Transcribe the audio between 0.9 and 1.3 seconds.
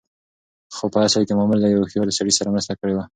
په اصل